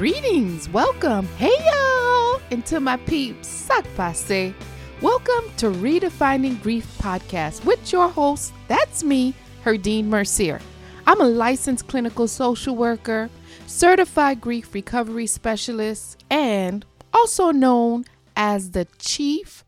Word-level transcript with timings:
Greetings, 0.00 0.66
welcome, 0.70 1.26
hey 1.36 1.52
y'all, 1.62 2.40
and 2.50 2.64
to 2.64 2.80
my 2.80 2.96
peeps, 2.96 3.46
sac 3.46 3.84
passe. 3.96 4.54
Welcome 5.02 5.52
to 5.58 5.66
Redefining 5.66 6.62
Grief 6.62 6.86
podcast 6.96 7.62
with 7.66 7.92
your 7.92 8.08
host, 8.08 8.54
that's 8.66 9.04
me, 9.04 9.34
Herdine 9.62 10.06
Mercier. 10.06 10.58
I'm 11.06 11.20
a 11.20 11.26
licensed 11.26 11.86
clinical 11.86 12.26
social 12.28 12.74
worker, 12.74 13.28
certified 13.66 14.40
grief 14.40 14.72
recovery 14.72 15.26
specialist, 15.26 16.24
and 16.30 16.86
also 17.12 17.50
known 17.50 18.06
as 18.34 18.70
the 18.70 18.86
Chief 18.98 19.66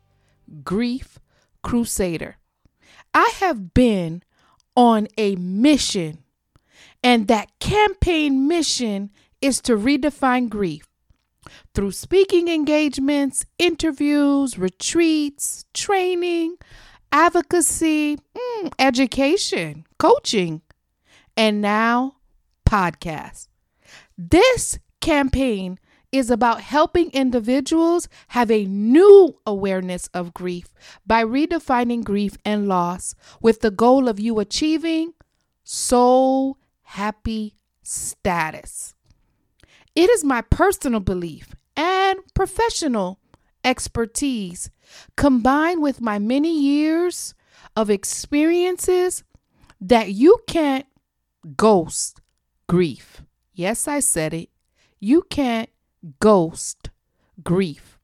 Grief 0.65 1.19
Crusader. 1.63 2.39
I 3.13 3.35
have 3.41 3.75
been 3.75 4.23
on 4.75 5.09
a 5.19 5.37
mission, 5.37 6.25
and 7.05 7.29
that 7.29 7.51
campaign 7.61 8.49
mission 8.49 9.11
is 9.43 9.61
to 9.61 9.77
redefine 9.77 10.49
grief 10.49 10.87
through 11.75 11.91
speaking 11.93 12.49
engagements, 12.49 13.45
interviews, 13.59 14.57
retreats, 14.59 15.65
training, 15.75 16.57
advocacy, 17.11 18.17
mm, 18.17 18.73
education, 18.79 19.85
coaching, 19.99 20.63
and 21.37 21.61
now 21.61 22.17
podcasts. 22.69 23.49
This 24.17 24.79
campaign 25.01 25.79
is 26.13 26.31
about 26.31 26.61
helping 26.61 27.11
individuals 27.11 28.09
have 28.29 28.51
a 28.51 28.67
new 28.67 29.35
awareness 29.47 30.09
of 30.09 30.35
grief 30.35 30.69
by 31.07 31.25
redefining 31.25 32.05
grief 32.05 32.37
and 32.45 32.69
loss 32.69 33.15
with 33.41 33.61
the 33.61 33.71
goal 33.71 34.09
of 34.09 34.21
you 34.21 34.39
achieving 34.39 35.15
soul 35.65 36.59
happy 36.83 37.57
status. 37.83 38.95
It 39.95 40.09
is 40.09 40.25
my 40.25 40.41
personal 40.41 41.01
belief 41.01 41.55
and 41.77 42.19
professional 42.35 43.19
expertise 43.65 44.71
combined 45.17 45.83
with 45.83 46.01
my 46.01 46.19
many 46.19 46.59
years 46.59 47.35
of 47.77 47.91
experiences 47.91 49.23
that 49.81 50.13
you 50.13 50.39
can't 50.47 50.87
ghost 51.57 52.21
grief. 52.69 53.23
Yes, 53.53 53.87
I 53.87 54.01
said 54.01 54.33
it. 54.33 54.49
You 54.99 55.23
can't 55.29 55.69
ghost 56.21 56.91
grief. 57.43 57.99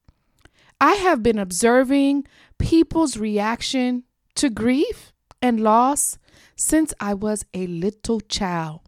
I 0.81 0.95
have 0.95 1.23
been 1.23 1.39
observing 1.39 2.27
people's 2.59 3.17
reaction 3.17 4.05
to 4.37 4.51
grief 4.51 5.13
and 5.41 5.61
loss 5.61 6.19
since 6.57 6.93
I 7.01 7.15
was 7.15 7.45
a 7.55 7.67
little 7.67 8.21
child. 8.21 8.81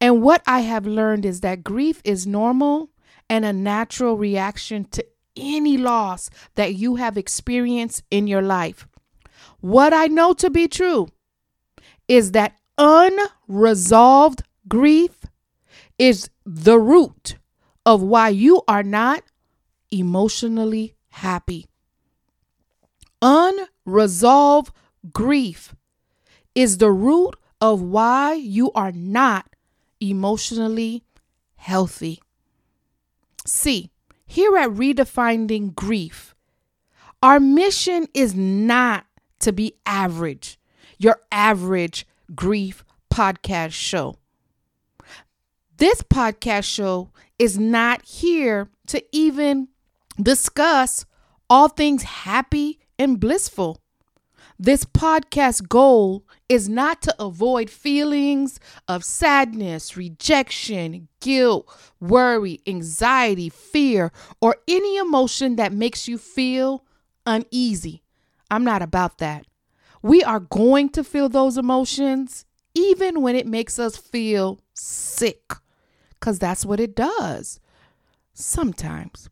And 0.00 0.22
what 0.22 0.42
I 0.46 0.60
have 0.60 0.86
learned 0.86 1.24
is 1.24 1.40
that 1.40 1.64
grief 1.64 2.00
is 2.04 2.26
normal 2.26 2.90
and 3.28 3.44
a 3.44 3.52
natural 3.52 4.16
reaction 4.16 4.84
to 4.92 5.04
any 5.36 5.76
loss 5.76 6.30
that 6.54 6.74
you 6.74 6.96
have 6.96 7.16
experienced 7.16 8.02
in 8.10 8.26
your 8.26 8.42
life. 8.42 8.86
What 9.60 9.92
I 9.92 10.06
know 10.06 10.32
to 10.34 10.50
be 10.50 10.68
true 10.68 11.08
is 12.08 12.32
that 12.32 12.56
unresolved 12.78 14.42
grief 14.68 15.24
is 15.98 16.30
the 16.44 16.78
root 16.78 17.36
of 17.84 18.02
why 18.02 18.28
you 18.28 18.62
are 18.68 18.82
not 18.82 19.22
emotionally 19.90 20.94
happy. 21.08 21.66
Unresolved 23.22 24.72
grief 25.12 25.74
is 26.54 26.78
the 26.78 26.90
root 26.90 27.34
of 27.60 27.80
why 27.80 28.34
you 28.34 28.70
are 28.72 28.92
not 28.92 29.55
emotionally 30.00 31.04
healthy. 31.56 32.20
See, 33.46 33.90
here 34.26 34.56
at 34.56 34.70
Redefining 34.70 35.74
Grief, 35.74 36.34
our 37.22 37.40
mission 37.40 38.08
is 38.14 38.34
not 38.34 39.06
to 39.40 39.52
be 39.52 39.74
average, 39.86 40.58
your 40.98 41.20
average 41.30 42.06
grief 42.34 42.84
podcast 43.12 43.72
show. 43.72 44.16
This 45.78 46.02
podcast 46.02 46.64
show 46.64 47.10
is 47.38 47.58
not 47.58 48.04
here 48.04 48.70
to 48.88 49.04
even 49.12 49.68
discuss 50.20 51.04
all 51.50 51.68
things 51.68 52.02
happy 52.02 52.78
and 52.98 53.20
blissful. 53.20 53.80
This 54.58 54.84
podcast 54.84 55.68
goal 55.68 56.24
is 56.48 56.66
not 56.66 57.02
to 57.02 57.14
avoid 57.22 57.68
feelings 57.68 58.58
of 58.88 59.04
sadness, 59.04 59.98
rejection, 59.98 61.08
guilt, 61.20 61.68
worry, 62.00 62.60
anxiety, 62.66 63.50
fear, 63.50 64.12
or 64.40 64.56
any 64.66 64.96
emotion 64.96 65.56
that 65.56 65.74
makes 65.74 66.08
you 66.08 66.16
feel 66.16 66.84
uneasy. 67.26 68.02
I'm 68.50 68.64
not 68.64 68.80
about 68.80 69.18
that. 69.18 69.44
We 70.00 70.24
are 70.24 70.40
going 70.40 70.88
to 70.90 71.04
feel 71.04 71.28
those 71.28 71.58
emotions 71.58 72.46
even 72.74 73.20
when 73.20 73.36
it 73.36 73.46
makes 73.46 73.78
us 73.78 73.96
feel 73.96 74.60
sick, 74.72 75.52
because 76.10 76.38
that's 76.38 76.64
what 76.64 76.80
it 76.80 76.94
does 76.96 77.60
sometimes. 78.32 79.28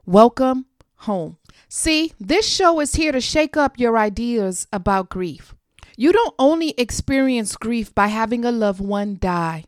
Welcome 0.06 0.68
home. 0.98 1.39
See, 1.72 2.14
this 2.20 2.48
show 2.48 2.80
is 2.80 2.96
here 2.96 3.12
to 3.12 3.22
shake 3.22 3.56
up 3.56 3.78
your 3.78 3.96
ideas 3.96 4.68
about 4.74 5.10
grief. 5.10 5.54
You 5.96 6.12
don't 6.12 6.34
only 6.40 6.72
experience 6.72 7.56
grief 7.56 7.94
by 7.94 8.08
having 8.08 8.44
a 8.44 8.52
loved 8.52 8.82
one 8.82 9.18
die. 9.20 9.66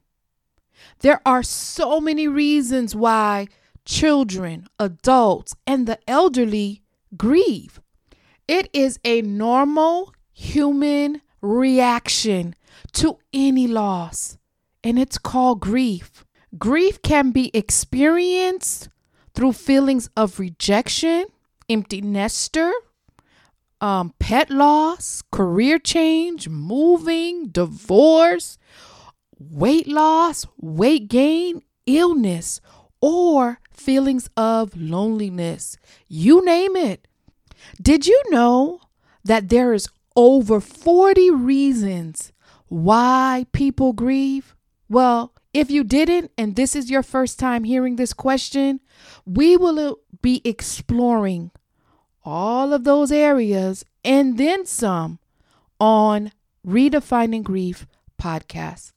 There 1.01 1.21
are 1.27 1.43
so 1.43 2.01
many 2.01 2.27
reasons 2.27 2.95
why 2.95 3.49
children, 3.85 4.65
adults, 4.79 5.55
and 5.67 5.85
the 5.87 5.99
elderly 6.07 6.81
grieve. 7.15 7.79
It 8.47 8.69
is 8.73 8.99
a 9.05 9.21
normal 9.21 10.11
human 10.33 11.21
reaction 11.39 12.55
to 12.93 13.19
any 13.31 13.67
loss, 13.67 14.39
and 14.83 14.97
it's 14.97 15.19
called 15.19 15.59
grief. 15.59 16.25
Grief 16.57 16.99
can 17.03 17.29
be 17.29 17.51
experienced 17.53 18.89
through 19.35 19.53
feelings 19.53 20.09
of 20.17 20.39
rejection, 20.39 21.25
empty 21.71 22.01
nester, 22.01 22.71
um, 23.79 24.13
pet 24.19 24.49
loss, 24.49 25.23
career 25.31 25.79
change, 25.79 26.49
moving, 26.49 27.47
divorce, 27.47 28.57
weight 29.39 29.87
loss, 29.87 30.45
weight 30.59 31.07
gain, 31.07 31.61
illness, 31.85 32.61
or 33.01 33.59
feelings 33.71 34.29
of 34.37 34.75
loneliness. 34.75 35.77
You 36.07 36.45
name 36.45 36.75
it. 36.75 37.07
Did 37.81 38.05
you 38.05 38.21
know 38.29 38.81
that 39.23 39.49
there 39.49 39.73
is 39.73 39.87
over 40.15 40.59
40 40.59 41.31
reasons 41.31 42.31
why 42.67 43.45
people 43.51 43.93
grieve? 43.93 44.55
Well, 44.89 45.33
if 45.53 45.71
you 45.71 45.83
didn't, 45.83 46.31
and 46.37 46.55
this 46.55 46.75
is 46.75 46.89
your 46.89 47.03
first 47.03 47.39
time 47.39 47.63
hearing 47.63 47.95
this 47.95 48.13
question, 48.13 48.79
we 49.25 49.57
will 49.57 49.99
be 50.21 50.41
exploring 50.45 51.51
all 52.23 52.73
of 52.73 52.83
those 52.83 53.11
areas 53.11 53.83
and 54.03 54.37
then 54.37 54.65
some 54.65 55.19
on 55.79 56.31
Redefining 56.65 57.43
Grief 57.43 57.87
podcast. 58.21 58.91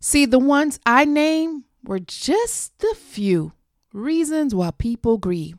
See, 0.00 0.26
the 0.26 0.38
ones 0.38 0.78
I 0.86 1.04
name 1.04 1.64
were 1.84 1.98
just 1.98 2.72
a 2.82 2.94
few 2.94 3.52
reasons 3.92 4.54
why 4.54 4.70
people 4.70 5.18
grieve. 5.18 5.58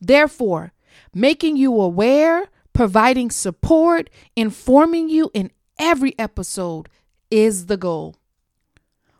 Therefore, 0.00 0.72
making 1.14 1.56
you 1.56 1.80
aware, 1.80 2.46
providing 2.72 3.30
support, 3.30 4.10
informing 4.34 5.08
you 5.08 5.30
in 5.32 5.50
every 5.78 6.18
episode 6.18 6.88
is 7.30 7.66
the 7.66 7.76
goal. 7.76 8.16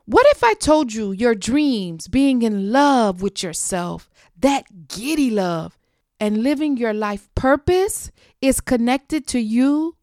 What 0.04 0.26
if 0.30 0.44
I 0.44 0.54
told 0.54 0.92
you 0.92 1.10
your 1.10 1.34
dreams, 1.34 2.06
being 2.06 2.42
in 2.42 2.70
love 2.70 3.22
with 3.22 3.42
yourself, 3.42 4.08
that 4.38 4.88
giddy 4.88 5.30
love, 5.30 5.76
and 6.18 6.42
living 6.42 6.76
your 6.76 6.94
life 6.94 7.28
purpose 7.34 8.10
is 8.40 8.60
connected 8.60 9.26
to 9.28 9.38
you 9.38 9.96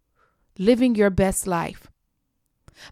living 0.58 0.96
your 0.96 1.10
best 1.10 1.48
life? 1.48 1.90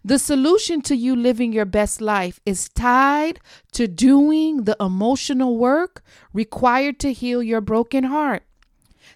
The 0.04 0.18
solution 0.18 0.80
to 0.82 0.96
you 0.96 1.14
living 1.14 1.52
your 1.52 1.64
best 1.64 2.00
life 2.00 2.40
is 2.46 2.68
tied 2.68 3.40
to 3.72 3.86
doing 3.86 4.64
the 4.64 4.76
emotional 4.80 5.56
work 5.56 6.02
required 6.32 6.98
to 7.00 7.12
heal 7.12 7.42
your 7.42 7.60
broken 7.60 8.04
heart. 8.04 8.44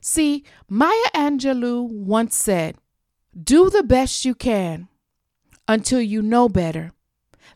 See, 0.00 0.44
Maya 0.68 1.10
Angelou 1.14 1.88
once 1.88 2.36
said, 2.36 2.76
Do 3.40 3.70
the 3.70 3.82
best 3.82 4.24
you 4.24 4.34
can 4.34 4.88
until 5.68 6.00
you 6.00 6.22
know 6.22 6.48
better. 6.48 6.92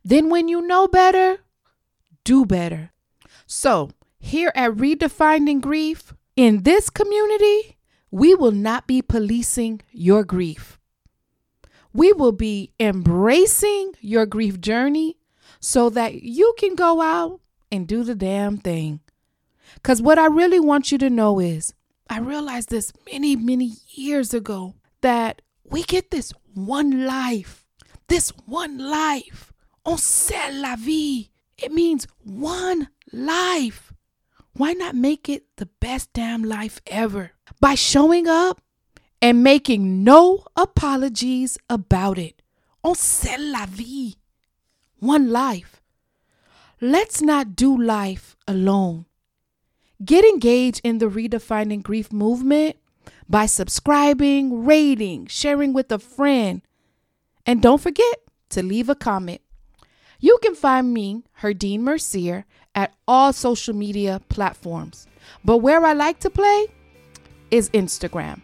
Then, 0.04 0.30
when 0.30 0.48
you 0.48 0.62
know 0.62 0.88
better, 0.88 1.38
do 2.24 2.46
better. 2.46 2.92
So, 3.46 3.90
here 4.18 4.52
at 4.54 4.72
Redefining 4.72 5.60
Grief, 5.60 6.14
in 6.40 6.62
this 6.62 6.88
community, 6.88 7.76
we 8.10 8.34
will 8.34 8.50
not 8.50 8.86
be 8.86 9.02
policing 9.02 9.82
your 9.92 10.24
grief. 10.24 10.78
We 11.92 12.14
will 12.14 12.32
be 12.32 12.72
embracing 12.80 13.92
your 14.00 14.24
grief 14.24 14.58
journey 14.58 15.18
so 15.60 15.90
that 15.90 16.22
you 16.22 16.54
can 16.56 16.76
go 16.76 17.02
out 17.02 17.40
and 17.70 17.86
do 17.86 18.04
the 18.04 18.14
damn 18.14 18.56
thing. 18.56 19.00
Because 19.74 20.00
what 20.00 20.18
I 20.18 20.28
really 20.28 20.58
want 20.58 20.90
you 20.90 20.96
to 20.96 21.10
know 21.10 21.40
is 21.40 21.74
I 22.08 22.20
realized 22.20 22.70
this 22.70 22.90
many, 23.12 23.36
many 23.36 23.72
years 23.90 24.32
ago 24.32 24.76
that 25.02 25.42
we 25.64 25.82
get 25.82 26.10
this 26.10 26.32
one 26.54 27.04
life, 27.04 27.66
this 28.08 28.30
one 28.46 28.78
life. 28.78 29.52
On 29.84 29.98
sait 29.98 30.54
la 30.54 30.76
vie. 30.76 31.28
It 31.58 31.70
means 31.70 32.06
one 32.24 32.88
life. 33.12 33.89
Why 34.60 34.74
not 34.74 34.94
make 34.94 35.26
it 35.30 35.44
the 35.56 35.70
best 35.80 36.12
damn 36.12 36.44
life 36.44 36.82
ever? 36.86 37.32
By 37.60 37.74
showing 37.74 38.28
up 38.28 38.60
and 39.22 39.42
making 39.42 40.04
no 40.04 40.44
apologies 40.54 41.56
about 41.70 42.18
it. 42.18 42.42
On 42.84 42.94
sait 42.94 43.40
la 43.40 43.64
vie. 43.64 44.16
One 44.98 45.30
life. 45.30 45.80
Let's 46.78 47.22
not 47.22 47.56
do 47.56 47.74
life 47.74 48.36
alone. 48.46 49.06
Get 50.04 50.26
engaged 50.26 50.82
in 50.84 50.98
the 50.98 51.06
Redefining 51.08 51.82
Grief 51.82 52.12
movement 52.12 52.76
by 53.30 53.46
subscribing, 53.46 54.66
rating, 54.66 55.26
sharing 55.28 55.72
with 55.72 55.90
a 55.90 55.98
friend. 55.98 56.60
And 57.46 57.62
don't 57.62 57.80
forget 57.80 58.18
to 58.50 58.62
leave 58.62 58.90
a 58.90 58.94
comment. 58.94 59.40
You 60.18 60.38
can 60.42 60.54
find 60.54 60.92
me, 60.92 61.24
Herdine 61.40 61.80
Mercier, 61.80 62.44
at 62.80 62.94
all 63.06 63.30
social 63.30 63.74
media 63.74 64.22
platforms. 64.30 65.06
But 65.44 65.58
where 65.58 65.84
I 65.84 65.92
like 65.92 66.18
to 66.20 66.30
play 66.30 66.66
is 67.50 67.68
Instagram. 67.70 68.40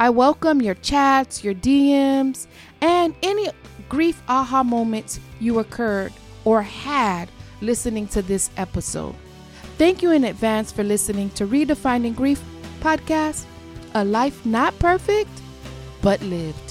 I 0.00 0.10
welcome 0.10 0.60
your 0.60 0.74
chats, 0.74 1.44
your 1.44 1.54
DMs, 1.54 2.48
and 2.80 3.14
any 3.22 3.48
grief 3.88 4.20
aha 4.26 4.64
moments 4.64 5.20
you 5.38 5.60
occurred 5.60 6.12
or 6.44 6.62
had 6.62 7.28
listening 7.60 8.08
to 8.08 8.22
this 8.22 8.50
episode. 8.56 9.14
Thank 9.78 10.02
you 10.02 10.10
in 10.10 10.24
advance 10.24 10.72
for 10.72 10.82
listening 10.82 11.30
to 11.30 11.46
Redefining 11.46 12.16
Grief 12.16 12.42
podcast, 12.80 13.44
a 13.94 14.04
life 14.04 14.44
not 14.44 14.76
perfect, 14.80 15.30
but 16.02 16.20
lived. 16.22 16.65